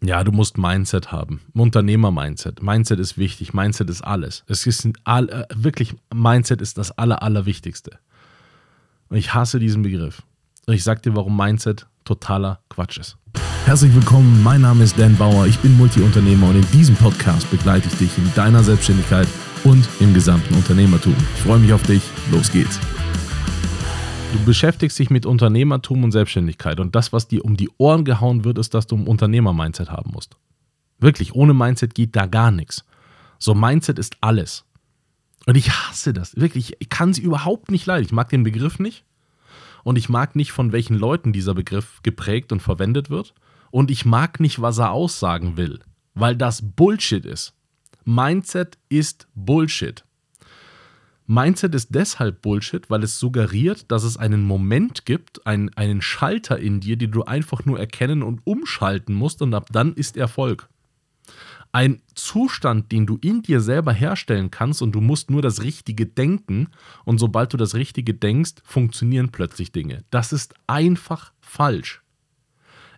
Ja, 0.00 0.22
du 0.22 0.30
musst 0.30 0.58
Mindset 0.58 1.10
haben. 1.10 1.40
Unternehmer-Mindset. 1.54 2.62
Mindset 2.62 3.00
ist 3.00 3.18
wichtig. 3.18 3.52
Mindset 3.52 3.90
ist 3.90 4.02
alles. 4.02 4.44
Es 4.46 4.64
ist 4.64 4.88
all, 5.02 5.28
äh, 5.28 5.46
wirklich, 5.54 5.94
Mindset 6.14 6.62
ist 6.62 6.78
das 6.78 6.96
Aller, 6.96 7.22
Allerwichtigste. 7.22 7.98
Und 9.08 9.16
ich 9.16 9.34
hasse 9.34 9.58
diesen 9.58 9.82
Begriff. 9.82 10.22
Und 10.66 10.74
ich 10.74 10.84
sag 10.84 11.02
dir, 11.02 11.16
warum 11.16 11.36
Mindset 11.36 11.86
totaler 12.04 12.60
Quatsch 12.68 12.98
ist. 12.98 13.16
Herzlich 13.64 13.92
willkommen, 13.94 14.42
mein 14.42 14.60
Name 14.60 14.84
ist 14.84 14.98
Dan 14.98 15.16
Bauer, 15.16 15.46
ich 15.46 15.58
bin 15.58 15.76
Multiunternehmer 15.76 16.48
und 16.48 16.56
in 16.56 16.70
diesem 16.70 16.94
Podcast 16.94 17.50
begleite 17.50 17.88
ich 17.88 17.98
dich 17.98 18.16
in 18.16 18.32
deiner 18.34 18.62
Selbstständigkeit 18.62 19.28
und 19.64 19.86
im 20.00 20.14
gesamten 20.14 20.54
Unternehmertum. 20.54 21.14
Ich 21.34 21.42
freue 21.42 21.58
mich 21.58 21.72
auf 21.72 21.82
dich, 21.82 22.02
los 22.30 22.50
geht's. 22.50 22.78
Du 24.32 24.44
beschäftigst 24.44 24.98
dich 24.98 25.08
mit 25.08 25.24
Unternehmertum 25.24 26.04
und 26.04 26.12
Selbstständigkeit 26.12 26.80
und 26.80 26.94
das, 26.94 27.14
was 27.14 27.28
dir 27.28 27.44
um 27.44 27.56
die 27.56 27.70
Ohren 27.78 28.04
gehauen 28.04 28.44
wird, 28.44 28.58
ist, 28.58 28.74
dass 28.74 28.86
du 28.86 28.96
ein 28.96 29.06
Unternehmer-Mindset 29.06 29.90
haben 29.90 30.10
musst. 30.12 30.36
Wirklich, 30.98 31.34
ohne 31.34 31.54
Mindset 31.54 31.94
geht 31.94 32.14
da 32.14 32.26
gar 32.26 32.50
nichts. 32.50 32.84
So, 33.38 33.54
Mindset 33.54 33.98
ist 33.98 34.18
alles. 34.20 34.64
Und 35.46 35.56
ich 35.56 35.70
hasse 35.70 36.12
das. 36.12 36.36
Wirklich, 36.36 36.76
ich 36.78 36.90
kann 36.90 37.14
sie 37.14 37.22
überhaupt 37.22 37.70
nicht 37.70 37.86
leiden. 37.86 38.04
Ich 38.04 38.12
mag 38.12 38.28
den 38.28 38.42
Begriff 38.42 38.78
nicht. 38.78 39.04
Und 39.82 39.96
ich 39.96 40.10
mag 40.10 40.36
nicht, 40.36 40.52
von 40.52 40.72
welchen 40.72 40.96
Leuten 40.98 41.32
dieser 41.32 41.54
Begriff 41.54 42.00
geprägt 42.02 42.52
und 42.52 42.60
verwendet 42.60 43.08
wird. 43.08 43.32
Und 43.70 43.90
ich 43.90 44.04
mag 44.04 44.40
nicht, 44.40 44.60
was 44.60 44.76
er 44.76 44.92
aussagen 44.92 45.56
will, 45.56 45.80
weil 46.14 46.36
das 46.36 46.62
Bullshit 46.62 47.24
ist. 47.24 47.54
Mindset 48.04 48.76
ist 48.90 49.26
Bullshit. 49.34 50.04
Mindset 51.30 51.74
ist 51.74 51.94
deshalb 51.94 52.40
Bullshit, 52.40 52.88
weil 52.88 53.04
es 53.04 53.18
suggeriert, 53.18 53.92
dass 53.92 54.02
es 54.02 54.16
einen 54.16 54.44
Moment 54.44 55.04
gibt, 55.04 55.46
einen, 55.46 55.68
einen 55.74 56.00
Schalter 56.00 56.58
in 56.58 56.80
dir, 56.80 56.96
den 56.96 57.10
du 57.10 57.24
einfach 57.24 57.66
nur 57.66 57.78
erkennen 57.78 58.22
und 58.22 58.40
umschalten 58.44 59.14
musst 59.14 59.42
und 59.42 59.52
ab 59.52 59.68
dann 59.70 59.92
ist 59.92 60.16
Erfolg. 60.16 60.70
Ein 61.70 62.00
Zustand, 62.14 62.92
den 62.92 63.04
du 63.04 63.18
in 63.20 63.42
dir 63.42 63.60
selber 63.60 63.92
herstellen 63.92 64.50
kannst 64.50 64.80
und 64.80 64.92
du 64.92 65.02
musst 65.02 65.30
nur 65.30 65.42
das 65.42 65.62
Richtige 65.62 66.06
denken 66.06 66.68
und 67.04 67.18
sobald 67.18 67.52
du 67.52 67.58
das 67.58 67.74
Richtige 67.74 68.14
denkst, 68.14 68.54
funktionieren 68.64 69.28
plötzlich 69.28 69.70
Dinge. 69.70 70.04
Das 70.08 70.32
ist 70.32 70.54
einfach 70.66 71.34
falsch. 71.42 72.02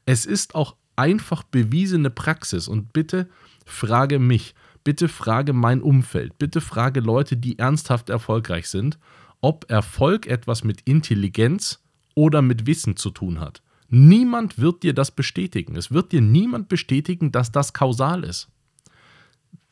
Es 0.06 0.24
ist 0.24 0.54
auch 0.54 0.76
einfach 0.94 1.42
bewiesene 1.42 2.10
Praxis 2.10 2.68
und 2.68 2.92
bitte 2.92 3.28
frage 3.66 4.20
mich, 4.20 4.54
bitte 4.90 5.06
frage 5.06 5.52
mein 5.52 5.82
Umfeld, 5.82 6.36
bitte 6.40 6.60
frage 6.60 6.98
Leute, 6.98 7.36
die 7.36 7.60
ernsthaft 7.60 8.10
erfolgreich 8.10 8.66
sind, 8.66 8.98
ob 9.40 9.70
Erfolg 9.70 10.26
etwas 10.26 10.64
mit 10.64 10.80
Intelligenz 10.80 11.80
oder 12.16 12.42
mit 12.42 12.66
Wissen 12.66 12.96
zu 12.96 13.10
tun 13.10 13.38
hat. 13.38 13.62
Niemand 13.88 14.58
wird 14.58 14.82
dir 14.82 14.92
das 14.92 15.12
bestätigen. 15.12 15.76
Es 15.76 15.92
wird 15.92 16.10
dir 16.10 16.20
niemand 16.20 16.68
bestätigen, 16.68 17.30
dass 17.30 17.52
das 17.52 17.72
kausal 17.72 18.24
ist. 18.24 18.48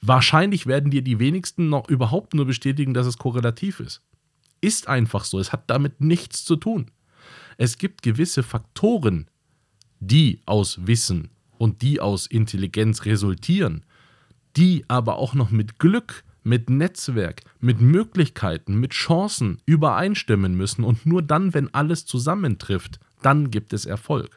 Wahrscheinlich 0.00 0.68
werden 0.68 0.92
dir 0.92 1.02
die 1.02 1.18
wenigsten 1.18 1.68
noch 1.68 1.88
überhaupt 1.88 2.34
nur 2.34 2.46
bestätigen, 2.46 2.94
dass 2.94 3.08
es 3.08 3.18
korrelativ 3.18 3.80
ist. 3.80 4.02
Ist 4.60 4.86
einfach 4.86 5.24
so. 5.24 5.40
Es 5.40 5.50
hat 5.50 5.68
damit 5.68 6.00
nichts 6.00 6.44
zu 6.44 6.54
tun. 6.54 6.92
Es 7.56 7.76
gibt 7.76 8.02
gewisse 8.02 8.44
Faktoren, 8.44 9.26
die 9.98 10.38
aus 10.46 10.86
Wissen 10.86 11.30
und 11.58 11.82
die 11.82 11.98
aus 11.98 12.28
Intelligenz 12.28 13.04
resultieren, 13.04 13.84
die 14.58 14.84
aber 14.88 15.18
auch 15.18 15.34
noch 15.34 15.50
mit 15.50 15.78
Glück, 15.78 16.24
mit 16.42 16.68
Netzwerk, 16.68 17.42
mit 17.60 17.80
Möglichkeiten, 17.80 18.74
mit 18.80 18.90
Chancen 18.92 19.62
übereinstimmen 19.66 20.54
müssen 20.54 20.82
und 20.82 21.06
nur 21.06 21.22
dann, 21.22 21.54
wenn 21.54 21.72
alles 21.72 22.06
zusammentrifft, 22.06 22.98
dann 23.22 23.52
gibt 23.52 23.72
es 23.72 23.86
Erfolg. 23.86 24.36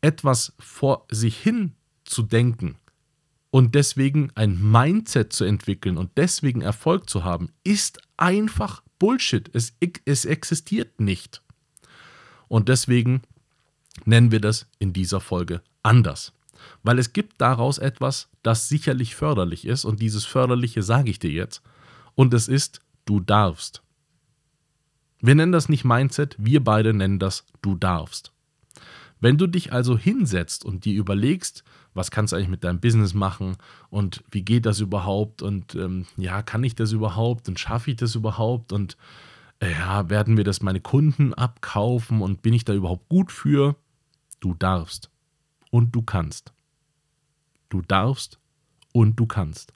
Etwas 0.00 0.54
vor 0.58 1.06
sich 1.10 1.36
hin 1.36 1.72
zu 2.04 2.22
denken 2.22 2.76
und 3.50 3.76
deswegen 3.76 4.32
ein 4.34 4.60
Mindset 4.60 5.32
zu 5.32 5.44
entwickeln 5.44 5.96
und 5.96 6.10
deswegen 6.16 6.60
Erfolg 6.60 7.08
zu 7.08 7.22
haben, 7.22 7.50
ist 7.62 8.00
einfach 8.16 8.82
Bullshit. 8.98 9.50
Es, 9.54 9.74
es 10.04 10.24
existiert 10.24 11.00
nicht. 11.00 11.42
Und 12.48 12.68
deswegen 12.68 13.22
nennen 14.04 14.32
wir 14.32 14.40
das 14.40 14.66
in 14.78 14.92
dieser 14.92 15.20
Folge 15.20 15.62
anders. 15.82 16.32
Weil 16.82 16.98
es 16.98 17.12
gibt 17.12 17.40
daraus 17.40 17.78
etwas, 17.78 18.28
das 18.42 18.68
sicherlich 18.68 19.14
förderlich 19.14 19.66
ist 19.66 19.84
und 19.84 20.00
dieses 20.00 20.24
Förderliche 20.24 20.82
sage 20.82 21.10
ich 21.10 21.18
dir 21.18 21.30
jetzt. 21.30 21.62
Und 22.14 22.34
es 22.34 22.48
ist, 22.48 22.80
du 23.04 23.20
darfst. 23.20 23.82
Wir 25.20 25.34
nennen 25.34 25.52
das 25.52 25.68
nicht 25.68 25.84
Mindset, 25.84 26.36
wir 26.38 26.64
beide 26.64 26.94
nennen 26.94 27.18
das, 27.18 27.44
du 27.60 27.74
darfst. 27.74 28.32
Wenn 29.20 29.36
du 29.36 29.46
dich 29.46 29.72
also 29.72 29.98
hinsetzt 29.98 30.64
und 30.64 30.86
dir 30.86 30.94
überlegst, 30.98 31.62
was 31.92 32.10
kannst 32.10 32.32
du 32.32 32.36
eigentlich 32.36 32.48
mit 32.48 32.64
deinem 32.64 32.80
Business 32.80 33.12
machen 33.12 33.56
und 33.90 34.24
wie 34.30 34.42
geht 34.42 34.64
das 34.64 34.80
überhaupt 34.80 35.42
und 35.42 35.74
ähm, 35.74 36.06
ja, 36.16 36.42
kann 36.42 36.64
ich 36.64 36.74
das 36.74 36.92
überhaupt 36.92 37.48
und 37.48 37.58
schaffe 37.60 37.90
ich 37.90 37.96
das 37.96 38.14
überhaupt 38.14 38.72
und 38.72 38.96
äh, 39.60 39.72
ja, 39.72 40.08
werden 40.08 40.34
mir 40.34 40.44
das 40.44 40.62
meine 40.62 40.80
Kunden 40.80 41.34
abkaufen 41.34 42.22
und 42.22 42.40
bin 42.40 42.54
ich 42.54 42.64
da 42.64 42.72
überhaupt 42.72 43.08
gut 43.08 43.30
für? 43.30 43.76
Du 44.40 44.54
darfst 44.54 45.09
und 45.70 45.94
du 45.94 46.02
kannst. 46.02 46.52
Du 47.68 47.82
darfst 47.82 48.38
und 48.92 49.16
du 49.16 49.26
kannst. 49.26 49.72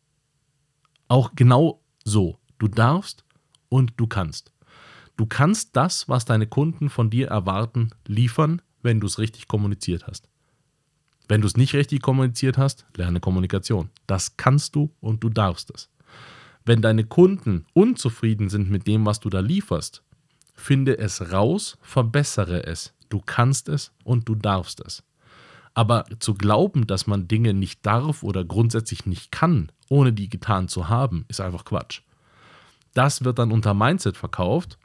Auch 1.09 1.33
genau 1.35 1.81
so. 2.05 2.39
Du 2.59 2.69
darfst 2.69 3.25
und 3.69 3.93
du 3.97 4.07
kannst. 4.07 4.53
Du 5.17 5.27
kannst 5.27 5.77
das, 5.77 6.09
was 6.09 6.25
deine 6.25 6.47
Kunden 6.47 6.91
von 6.91 7.11
dir 7.11 7.29
erwarten, 7.29 7.91
liefern, 8.07 8.61
wenn 8.83 9.01
du 9.01 9.07
es 9.07 9.19
richtig 9.19 9.47
kommuniziert 9.47 10.07
hast. 10.07 10.29
Wenn 11.29 11.41
du 11.41 11.47
es 11.47 11.57
nicht 11.57 11.75
richtig 11.75 12.03
kommuniziert 12.03 12.59
hast, 12.59 12.87
lerne 12.97 13.21
Kommunikation. 13.21 13.91
Das 14.07 14.37
kannst 14.37 14.75
du 14.75 14.91
und 15.01 15.23
du 15.23 15.31
darfst 15.31 15.71
es. 15.75 15.89
Wenn 16.65 16.83
deine 16.83 17.05
Kunden 17.05 17.67
unzufrieden 17.75 18.49
sind 18.49 18.71
mit 18.71 18.87
dem, 18.87 19.07
was 19.07 19.21
du 19.21 19.31
da 19.31 19.41
lieferst, 19.41 20.03
finde 20.55 20.99
es 20.99 21.33
raus, 21.33 21.79
verbessere 21.83 22.65
es. 22.67 22.95
Du 23.09 23.21
kannst 23.21 23.69
es 23.69 23.93
und 24.03 24.29
du 24.29 24.35
darfst 24.35 24.81
es. 24.81 25.03
Aber 25.75 26.05
zu 26.21 26.35
glauben, 26.35 26.87
dass 26.87 27.07
man 27.07 27.27
Dinge 27.27 27.53
nicht 27.53 27.85
darf 27.85 28.23
oder 28.23 28.45
grundsätzlich 28.45 29.07
nicht 29.07 29.33
kann, 29.33 29.73
ohne 29.89 30.13
die 30.13 30.29
getan 30.29 30.69
zu 30.69 30.89
haben, 30.89 31.25
ist 31.29 31.41
einfach 31.41 31.65
Quatsch. 31.65 32.03
Das 32.95 33.25
wird 33.25 33.41
dann 33.41 33.51
unter 33.51 33.75
Mindset 33.75 34.17
verkauft 34.17 34.79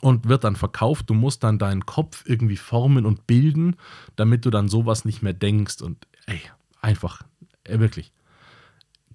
und 0.00 0.28
wird 0.28 0.42
dann 0.42 0.56
verkauft. 0.56 1.08
Du 1.08 1.14
musst 1.14 1.44
dann 1.44 1.58
deinen 1.58 1.86
Kopf 1.86 2.24
irgendwie 2.26 2.56
formen 2.56 3.06
und 3.06 3.26
bilden, 3.28 3.76
damit 4.16 4.44
du 4.44 4.50
dann 4.50 4.68
sowas 4.68 5.04
nicht 5.04 5.22
mehr 5.22 5.32
denkst. 5.32 5.80
Und 5.80 6.06
ey, 6.26 6.40
einfach, 6.80 7.22
ey, 7.64 7.78
wirklich. 7.78 8.12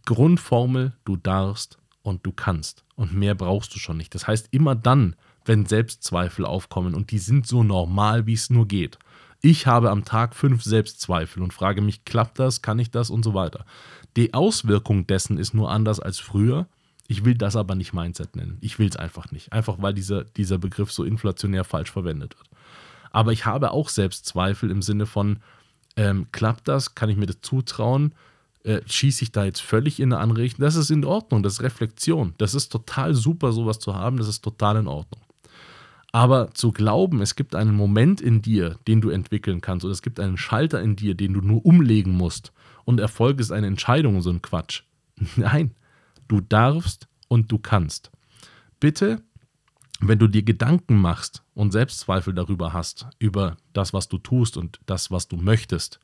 Grundformel, 0.06 0.94
du 1.04 1.18
darfst 1.18 1.78
und 2.04 2.26
du 2.26 2.32
kannst. 2.32 2.86
Und 2.96 3.14
mehr 3.14 3.36
brauchst 3.36 3.76
du 3.76 3.80
schon 3.80 3.98
nicht. 3.98 4.16
Das 4.16 4.28
heißt, 4.28 4.48
immer 4.52 4.76
dann, 4.76 5.16
wenn 5.44 5.66
Selbstzweifel 5.66 6.46
aufkommen 6.46 6.96
und 6.96 7.12
die 7.12 7.20
sind 7.20 7.48
so 7.48 7.64
normal, 7.64 8.26
wie 8.28 8.34
es 8.34 8.50
nur 8.50 8.68
geht, 8.68 8.98
ich 9.46 9.68
habe 9.68 9.92
am 9.92 10.06
Tag 10.06 10.36
fünf 10.36 10.64
Selbstzweifel 10.64 11.44
und 11.44 11.54
frage 11.54 11.82
mich, 11.82 12.04
klappt 12.04 12.40
das, 12.40 12.64
kann 12.64 12.80
ich 12.80 12.90
das 12.90 13.12
und 13.12 13.24
so 13.24 13.36
weiter. 13.36 13.64
Die 14.18 14.34
Auswirkung 14.34 15.06
dessen 15.06 15.38
ist 15.38 15.54
nur 15.54 15.70
anders 15.70 16.00
als 16.00 16.18
früher. 16.18 16.68
Ich 17.08 17.26
will 17.26 17.36
das 17.36 17.56
aber 17.56 17.76
nicht 17.76 17.94
Mindset 17.94 18.36
nennen. 18.36 18.58
Ich 18.62 18.80
will 18.80 18.88
es 18.88 18.96
einfach 18.96 19.30
nicht. 19.30 19.54
Einfach 19.54 19.76
weil 19.80 19.94
dieser, 19.94 20.24
dieser 20.24 20.58
Begriff 20.58 20.92
so 20.92 21.04
inflationär 21.04 21.64
falsch 21.64 21.92
verwendet 21.92 22.36
wird. 22.36 22.50
Aber 23.12 23.34
ich 23.34 23.46
habe 23.46 23.70
auch 23.70 23.90
Selbstzweifel 23.90 24.72
im 24.72 24.82
Sinne 24.82 25.06
von, 25.06 25.38
ähm, 25.96 26.26
klappt 26.32 26.68
das, 26.68 26.96
kann 26.96 27.12
ich 27.12 27.18
mir 27.18 27.28
das 27.28 27.42
zutrauen, 27.42 28.16
äh, 28.64 28.82
schieße 28.88 29.26
ich 29.26 29.32
da 29.32 29.46
jetzt 29.46 29.62
völlig 29.62 30.00
in 30.00 30.12
eine 30.12 30.24
andere 30.24 30.40
Richtung. 30.40 30.64
Das 30.66 30.76
ist 30.76 30.90
in 30.90 31.06
Ordnung, 31.06 31.44
das 31.44 31.54
ist 31.54 31.62
Reflexion. 31.62 32.34
Das 32.40 32.56
ist 32.56 32.70
total 32.70 33.14
super, 33.14 33.52
sowas 33.54 33.78
zu 33.78 33.94
haben, 33.94 34.18
das 34.18 34.28
ist 34.28 34.44
total 34.44 34.78
in 34.78 34.88
Ordnung. 34.88 35.22
Aber 36.16 36.52
zu 36.54 36.72
glauben, 36.72 37.20
es 37.20 37.36
gibt 37.36 37.56
einen 37.56 37.76
Moment 37.76 38.22
in 38.22 38.42
dir, 38.42 38.80
den 38.88 39.02
du 39.02 39.10
entwickeln 39.10 39.60
kannst, 39.60 39.84
oder 39.84 39.92
es 39.92 40.02
gibt 40.02 40.18
einen 40.22 40.38
Schalter 40.38 40.82
in 40.82 40.96
dir, 40.96 41.14
den 41.14 41.34
du 41.34 41.42
nur 41.42 41.66
umlegen 41.66 42.14
musst, 42.14 42.54
und 42.86 43.02
Erfolg 43.02 43.42
ist 43.42 43.52
eine 43.52 43.68
Entscheidung, 43.68 44.22
so 44.22 44.30
ein 44.30 44.42
Quatsch. 44.42 44.84
Nein, 45.36 45.72
du 46.30 46.40
darfst 46.40 47.10
und 47.28 47.52
du 47.52 47.58
kannst. 47.58 48.12
Bitte, 48.80 49.24
wenn 50.00 50.18
du 50.18 50.30
dir 50.30 50.44
Gedanken 50.44 50.96
machst 50.96 51.44
und 51.54 51.74
Selbstzweifel 51.74 52.34
darüber 52.34 52.72
hast, 52.72 53.08
über 53.20 53.58
das, 53.74 53.92
was 53.92 54.08
du 54.08 54.18
tust 54.18 54.56
und 54.56 54.80
das, 54.86 55.12
was 55.12 55.28
du 55.28 55.36
möchtest, 55.36 56.00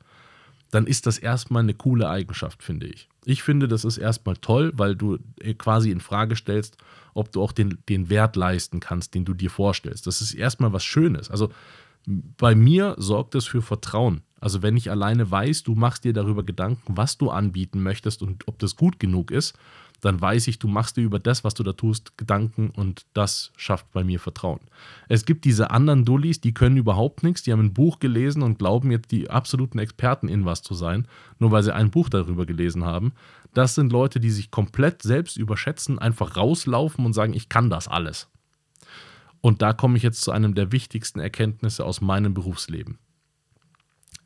dann 0.72 0.86
ist 0.86 1.06
das 1.06 1.18
erstmal 1.18 1.62
eine 1.62 1.74
coole 1.74 2.08
Eigenschaft, 2.08 2.62
finde 2.62 2.86
ich. 2.86 3.08
Ich 3.26 3.42
finde, 3.42 3.68
das 3.68 3.84
ist 3.84 3.98
erstmal 3.98 4.36
toll, 4.38 4.72
weil 4.74 4.96
du 4.96 5.18
äh, 5.40 5.54
quasi 5.54 5.90
in 5.90 6.00
Frage 6.00 6.34
stellst, 6.34 6.78
ob 7.14 7.30
du 7.30 7.42
auch 7.42 7.52
den, 7.52 7.78
den 7.90 8.08
Wert 8.08 8.36
leisten 8.36 8.80
kannst, 8.80 9.14
den 9.14 9.26
du 9.26 9.34
dir 9.34 9.50
vorstellst. 9.50 10.06
Das 10.06 10.22
ist 10.22 10.32
erstmal 10.32 10.72
was 10.72 10.82
Schönes. 10.82 11.30
Also 11.30 11.50
bei 12.06 12.54
mir 12.54 12.94
sorgt 12.98 13.34
es 13.34 13.46
für 13.46 13.60
Vertrauen. 13.60 14.22
Also 14.40 14.62
wenn 14.62 14.76
ich 14.76 14.90
alleine 14.90 15.30
weiß, 15.30 15.62
du 15.62 15.74
machst 15.74 16.04
dir 16.04 16.14
darüber 16.14 16.42
Gedanken, 16.42 16.96
was 16.96 17.18
du 17.18 17.30
anbieten 17.30 17.82
möchtest 17.82 18.22
und 18.22 18.48
ob 18.48 18.58
das 18.58 18.74
gut 18.74 18.98
genug 18.98 19.30
ist, 19.30 19.56
dann 20.02 20.20
weiß 20.20 20.48
ich, 20.48 20.58
du 20.58 20.66
machst 20.66 20.96
dir 20.96 21.04
über 21.04 21.20
das, 21.20 21.44
was 21.44 21.54
du 21.54 21.62
da 21.62 21.72
tust, 21.72 22.18
Gedanken 22.18 22.70
und 22.70 23.06
das 23.14 23.52
schafft 23.56 23.90
bei 23.92 24.02
mir 24.02 24.18
Vertrauen. 24.18 24.58
Es 25.08 25.24
gibt 25.24 25.44
diese 25.44 25.70
anderen 25.70 26.04
Dullis, 26.04 26.40
die 26.40 26.52
können 26.52 26.76
überhaupt 26.76 27.22
nichts, 27.22 27.44
die 27.44 27.52
haben 27.52 27.60
ein 27.60 27.72
Buch 27.72 28.00
gelesen 28.00 28.42
und 28.42 28.58
glauben 28.58 28.90
jetzt 28.90 29.12
die 29.12 29.30
absoluten 29.30 29.78
Experten 29.78 30.28
in 30.28 30.44
was 30.44 30.62
zu 30.62 30.74
sein, 30.74 31.06
nur 31.38 31.52
weil 31.52 31.62
sie 31.62 31.72
ein 31.72 31.92
Buch 31.92 32.08
darüber 32.08 32.46
gelesen 32.46 32.84
haben. 32.84 33.12
Das 33.54 33.76
sind 33.76 33.92
Leute, 33.92 34.18
die 34.18 34.30
sich 34.30 34.50
komplett 34.50 35.02
selbst 35.02 35.36
überschätzen, 35.36 36.00
einfach 36.00 36.36
rauslaufen 36.36 37.06
und 37.06 37.12
sagen, 37.12 37.32
ich 37.32 37.48
kann 37.48 37.70
das 37.70 37.86
alles. 37.86 38.28
Und 39.40 39.62
da 39.62 39.72
komme 39.72 39.96
ich 39.96 40.02
jetzt 40.02 40.22
zu 40.22 40.32
einem 40.32 40.56
der 40.56 40.72
wichtigsten 40.72 41.20
Erkenntnisse 41.20 41.84
aus 41.84 42.00
meinem 42.00 42.34
Berufsleben. 42.34 42.98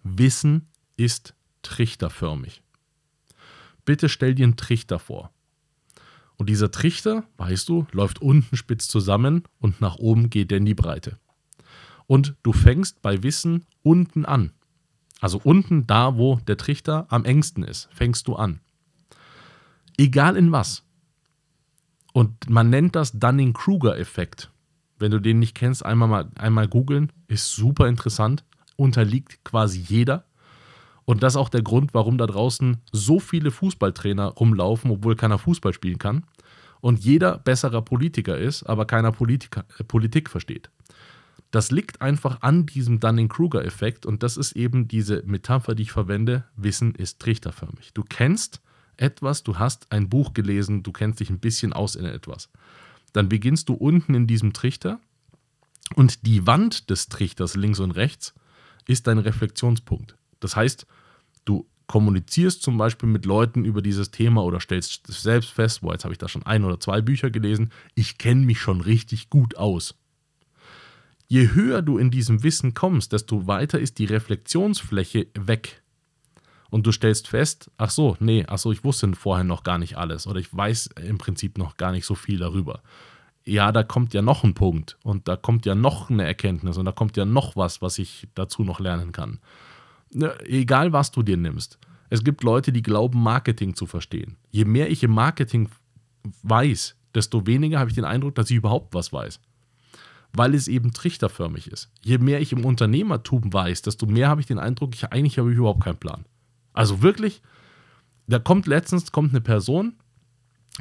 Wissen 0.03 0.69
ist 0.97 1.35
trichterförmig. 1.61 2.63
Bitte 3.85 4.09
stell 4.09 4.35
dir 4.35 4.45
einen 4.45 4.57
Trichter 4.57 4.99
vor. 4.99 5.33
Und 6.37 6.49
dieser 6.49 6.71
Trichter, 6.71 7.25
weißt 7.39 7.69
du, 7.69 7.87
läuft 7.93 8.21
unten 8.21 8.57
spitz 8.57 8.89
zusammen 8.89 9.45
und 9.59 9.81
nach 9.81 9.97
oben 9.97 10.29
geht 10.31 10.53
er 10.53 10.59
in 10.59 10.67
die 10.67 10.75
Breite. 10.75 11.19
Und 12.07 12.37
du 12.43 12.53
fängst 12.53 13.03
bei 13.03 13.23
Wissen 13.23 13.65
unten 13.83 14.25
an. 14.25 14.53
Also 15.21 15.41
unten 15.43 15.87
da, 15.87 16.17
wo 16.17 16.37
der 16.47 16.57
Trichter 16.57 17.07
am 17.09 17.25
engsten 17.25 17.65
ist, 17.65 17.89
fängst 17.93 18.29
du 18.29 18.37
an. 18.37 18.61
Egal 19.97 20.37
in 20.37 20.53
was. 20.53 20.85
Und 22.13 22.51
man 22.51 22.71
nennt 22.71 22.97
das 22.97 23.13
Dunning-Kruger-Effekt. 23.13 24.51
Wenn 24.99 25.11
du 25.11 25.21
den 25.21 25.39
nicht 25.39 25.55
kennst, 25.55 25.85
einmal, 25.85 26.09
mal, 26.09 26.31
einmal 26.37 26.69
googeln. 26.69 27.13
Ist 27.29 27.55
super 27.55 27.89
interessant. 27.89 28.45
Unterliegt 28.77 29.43
quasi 29.45 29.81
jeder. 29.81 30.26
Und 31.07 31.23
das 31.23 31.35
ist 31.35 31.39
auch 31.39 31.49
der 31.49 31.63
Grund, 31.63 31.95
warum 31.95 32.19
da 32.19 32.27
draußen 32.27 32.79
so 32.93 33.21
viele 33.21 33.51
Fußballtrainer 33.51 34.27
rumlaufen, 34.27 34.91
obwohl 34.91 35.17
keiner 35.17 35.39
Fußball 35.39 35.73
spielen 35.73 35.99
kann. 35.99 36.25
Und 36.81 37.05
jeder 37.05 37.39
besserer 37.39 37.81
Politiker 37.81 38.37
ist, 38.37 38.65
aber 38.65 38.85
keiner 38.85 39.13
Politiker, 39.13 39.65
äh, 39.79 39.85
Politik 39.85 40.29
versteht. 40.29 40.69
Das 41.53 41.71
liegt 41.71 42.03
einfach 42.03 42.43
an 42.43 42.67
diesem 42.67 43.01
Dunning-Kruger-Effekt 43.01 44.05
und 44.05 44.23
das 44.23 44.37
ist 44.37 44.53
eben 44.53 44.89
diese 44.89 45.23
Metapher, 45.25 45.75
die 45.75 45.85
ich 45.85 45.93
verwende. 45.93 46.45
Wissen 46.57 46.95
ist 46.95 47.21
trichterförmig. 47.21 47.93
Du 47.95 48.03
kennst 48.03 48.61
etwas, 48.97 49.45
du 49.45 49.59
hast 49.59 49.91
ein 49.93 50.09
Buch 50.09 50.35
gelesen, 50.35 50.83
du 50.83 50.91
kennst 50.91 51.21
dich 51.21 51.31
ein 51.31 51.39
bisschen 51.39 51.73
aus 51.73 51.95
in 51.95 52.05
etwas. 52.05 52.51
Dann 53.13 53.29
beginnst 53.29 53.69
du 53.69 53.75
unten 53.75 54.15
in 54.15 54.27
diesem 54.27 54.53
Trichter 54.53 54.99
und 55.95 56.27
die 56.27 56.47
Wand 56.47 56.91
des 56.91 57.09
Trichters 57.09 57.55
links 57.55 57.79
und 57.79 57.93
rechts 57.93 58.35
ist 58.89 59.07
dein 59.07 59.19
Reflexionspunkt. 59.19 60.17
Das 60.41 60.57
heißt, 60.57 60.87
du 61.45 61.67
kommunizierst 61.87 62.63
zum 62.63 62.79
Beispiel 62.79 63.09
mit 63.09 63.25
Leuten 63.27 63.65
über 63.65 63.83
dieses 63.83 64.11
Thema 64.11 64.43
oder 64.43 64.61
stellst 64.61 65.07
selbst 65.07 65.51
fest, 65.51 65.83
boah, 65.83 65.93
jetzt 65.93 66.05
habe 66.05 66.13
ich 66.15 66.19
da 66.19 66.29
schon 66.29 66.45
ein 66.45 66.65
oder 66.65 66.81
zwei 66.81 67.01
Bücher 67.01 67.31
gelesen, 67.31 67.71
ich 67.95 68.19
kenne 68.19 68.45
mich 68.45 68.61
schon 68.61 68.81
richtig 68.81 69.31
gut 69.31 69.57
aus. 69.57 69.95
Je 71.29 71.53
höher 71.53 71.83
du 71.83 71.99
in 71.99 72.11
diesem 72.11 72.43
Wissen 72.43 72.75
kommst, 72.75 73.13
desto 73.13 73.47
weiter 73.47 73.79
ist 73.79 73.99
die 73.99 74.05
Reflexionsfläche 74.05 75.27
weg. 75.35 75.83
Und 76.71 76.87
du 76.87 76.93
stellst 76.93 77.29
fest, 77.29 77.71
ach 77.79 77.91
so, 77.91 78.17
nee, 78.21 78.45
ach 78.49 78.59
so, 78.59 78.73
ich 78.73 78.85
wusste 78.85 79.13
vorher 79.15 79.45
noch 79.45 79.63
gar 79.63 79.79
nicht 79.79 79.97
alles 79.97 80.27
oder 80.27 80.41
ich 80.41 80.55
weiß 80.55 80.91
im 81.05 81.19
Prinzip 81.19 81.59
noch 81.59 81.77
gar 81.77 81.93
nicht 81.93 82.07
so 82.07 82.15
viel 82.15 82.39
darüber. 82.39 82.83
Ja, 83.45 83.71
da 83.71 83.85
kommt 83.85 84.13
ja 84.13 84.23
noch 84.23 84.43
ein 84.43 84.55
Punkt 84.55 84.99
und 85.05 85.29
da 85.29 85.37
kommt 85.37 85.67
ja 85.67 85.77
noch 85.77 86.11
eine 86.11 86.25
Erkenntnis 86.25 86.77
und 86.79 86.85
da 86.85 86.93
kommt 86.93 87.17
ja 87.17 87.25
noch 87.25 87.55
was, 87.55 87.81
was 87.81 87.99
ich 87.99 88.27
dazu 88.35 88.65
noch 88.65 88.81
lernen 88.81 89.13
kann. 89.13 89.39
Ne, 90.17 90.35
egal 90.47 90.95
was 90.95 91.11
du 91.11 91.23
dir 91.23 91.37
nimmst. 91.37 91.79
Es 92.09 92.25
gibt 92.25 92.43
Leute, 92.43 92.73
die 92.73 92.81
glauben, 92.81 93.23
Marketing 93.23 93.75
zu 93.75 93.85
verstehen. 93.85 94.37
Je 94.51 94.65
mehr 94.65 94.91
ich 94.91 95.03
im 95.03 95.11
Marketing 95.11 95.69
weiß, 96.43 96.97
desto 97.15 97.47
weniger 97.47 97.79
habe 97.79 97.91
ich 97.91 97.97
den 97.97 98.07
Eindruck, 98.07 98.35
dass 98.35 98.49
ich 98.49 98.57
überhaupt 98.57 98.95
was 98.95 99.13
weiß. 99.13 99.41
Weil 100.33 100.55
es 100.55 100.69
eben 100.69 100.95
trichterförmig 100.95 101.71
ist. 101.71 101.91
Je 102.03 102.17
mehr 102.17 102.41
ich 102.41 102.55
im 102.55 102.65
Unternehmertum 102.65 103.53
weiß, 103.53 103.83
desto 103.83 104.07
mehr 104.07 104.29
habe 104.31 104.41
ich 104.41 104.47
den 104.47 104.59
Eindruck, 104.59 104.95
ich 104.95 105.05
eigentlich 105.13 105.39
habe 105.39 105.53
ich 105.53 105.59
überhaupt 105.59 105.85
keinen 105.85 105.99
Plan. 105.99 106.25
Also 106.73 107.03
wirklich, 107.03 107.43
da 108.27 108.39
kommt 108.39 108.67
letztens 108.67 109.13
kommt 109.13 109.33
eine 109.33 109.43
Person, 109.43 109.97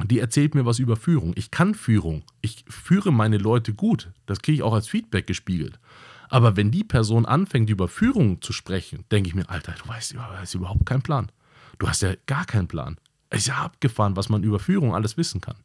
die 0.02 0.18
erzählt 0.18 0.54
mir 0.54 0.64
was 0.64 0.78
über 0.78 0.96
Führung. 0.96 1.34
Ich 1.36 1.50
kann 1.50 1.74
Führung. 1.74 2.22
Ich 2.40 2.64
führe 2.70 3.12
meine 3.12 3.36
Leute 3.36 3.74
gut. 3.74 4.12
Das 4.24 4.40
kriege 4.40 4.56
ich 4.56 4.62
auch 4.62 4.72
als 4.72 4.88
Feedback 4.88 5.26
gespiegelt. 5.26 5.78
Aber 6.28 6.56
wenn 6.56 6.70
die 6.70 6.84
Person 6.84 7.26
anfängt, 7.26 7.70
über 7.70 7.88
Führung 7.88 8.42
zu 8.42 8.52
sprechen, 8.52 9.04
denke 9.10 9.28
ich 9.28 9.34
mir, 9.34 9.48
Alter, 9.48 9.72
du 9.72 9.88
weißt, 9.88 10.14
du 10.14 10.20
hast 10.20 10.54
überhaupt 10.54 10.86
keinen 10.86 11.02
Plan. 11.02 11.30
Du 11.78 11.88
hast 11.88 12.02
ja 12.02 12.14
gar 12.26 12.44
keinen 12.44 12.68
Plan. 12.68 12.96
Es 13.30 13.40
ist 13.40 13.48
ja 13.48 13.56
abgefahren, 13.56 14.16
was 14.16 14.28
man 14.28 14.42
über 14.42 14.58
Führung 14.58 14.94
alles 14.94 15.16
wissen 15.16 15.40
kann. 15.40 15.56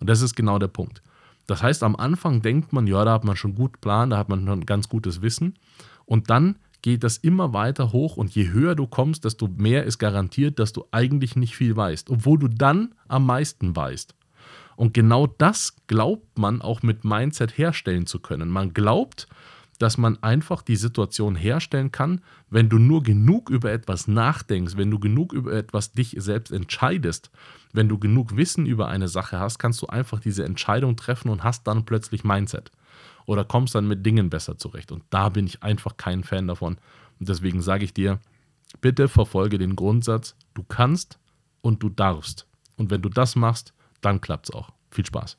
Und 0.00 0.08
das 0.08 0.20
ist 0.20 0.34
genau 0.34 0.58
der 0.58 0.68
Punkt. 0.68 1.02
Das 1.46 1.62
heißt, 1.62 1.82
am 1.82 1.96
Anfang 1.96 2.42
denkt 2.42 2.72
man, 2.72 2.86
ja, 2.86 3.04
da 3.04 3.12
hat 3.12 3.24
man 3.24 3.36
schon 3.36 3.54
gut 3.54 3.80
Plan, 3.80 4.10
da 4.10 4.18
hat 4.18 4.28
man 4.28 4.46
schon 4.46 4.66
ganz 4.66 4.88
gutes 4.88 5.22
Wissen. 5.22 5.58
Und 6.06 6.30
dann 6.30 6.56
geht 6.82 7.02
das 7.02 7.16
immer 7.18 7.52
weiter 7.52 7.92
hoch 7.92 8.16
und 8.16 8.34
je 8.34 8.50
höher 8.50 8.74
du 8.74 8.86
kommst, 8.86 9.24
desto 9.24 9.48
mehr 9.48 9.84
ist 9.84 9.98
garantiert, 9.98 10.58
dass 10.58 10.72
du 10.72 10.84
eigentlich 10.90 11.36
nicht 11.36 11.56
viel 11.56 11.76
weißt, 11.76 12.10
obwohl 12.10 12.38
du 12.38 12.48
dann 12.48 12.94
am 13.08 13.24
meisten 13.24 13.74
weißt. 13.74 14.14
Und 14.76 14.92
genau 14.92 15.26
das 15.26 15.76
glaubt 15.86 16.38
man 16.38 16.60
auch 16.60 16.82
mit 16.82 17.04
Mindset 17.04 17.56
herstellen 17.56 18.06
zu 18.06 18.18
können. 18.18 18.50
Man 18.50 18.74
glaubt, 18.74 19.28
dass 19.78 19.98
man 19.98 20.22
einfach 20.22 20.62
die 20.62 20.76
Situation 20.76 21.34
herstellen 21.34 21.90
kann, 21.90 22.20
wenn 22.50 22.68
du 22.68 22.78
nur 22.78 23.02
genug 23.02 23.50
über 23.50 23.72
etwas 23.72 24.06
nachdenkst, 24.06 24.76
wenn 24.76 24.90
du 24.90 24.98
genug 24.98 25.32
über 25.32 25.52
etwas 25.52 25.92
dich 25.92 26.14
selbst 26.18 26.52
entscheidest, 26.52 27.30
wenn 27.72 27.88
du 27.88 27.98
genug 27.98 28.36
Wissen 28.36 28.66
über 28.66 28.88
eine 28.88 29.08
Sache 29.08 29.40
hast, 29.40 29.58
kannst 29.58 29.82
du 29.82 29.86
einfach 29.86 30.20
diese 30.20 30.44
Entscheidung 30.44 30.96
treffen 30.96 31.28
und 31.28 31.42
hast 31.42 31.66
dann 31.66 31.84
plötzlich 31.84 32.24
Mindset. 32.24 32.70
Oder 33.26 33.44
kommst 33.44 33.74
dann 33.74 33.88
mit 33.88 34.04
Dingen 34.04 34.30
besser 34.30 34.58
zurecht. 34.58 34.92
Und 34.92 35.02
da 35.10 35.28
bin 35.30 35.46
ich 35.46 35.62
einfach 35.62 35.96
kein 35.96 36.24
Fan 36.24 36.46
davon. 36.46 36.76
Und 37.18 37.28
deswegen 37.28 37.62
sage 37.62 37.84
ich 37.84 37.94
dir, 37.94 38.20
bitte 38.80 39.08
verfolge 39.08 39.58
den 39.58 39.76
Grundsatz, 39.76 40.36
du 40.52 40.62
kannst 40.62 41.18
und 41.62 41.82
du 41.82 41.88
darfst. 41.88 42.46
Und 42.76 42.90
wenn 42.90 43.02
du 43.02 43.08
das 43.08 43.34
machst, 43.34 43.72
dann 44.02 44.20
klappt 44.20 44.50
es 44.50 44.54
auch. 44.54 44.70
Viel 44.90 45.06
Spaß. 45.06 45.38